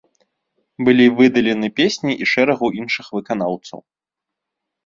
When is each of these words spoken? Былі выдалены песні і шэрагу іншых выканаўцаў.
Былі 0.85 1.05
выдалены 1.19 1.69
песні 1.79 2.13
і 2.25 2.31
шэрагу 2.31 2.67
іншых 2.81 3.05
выканаўцаў. 3.19 3.79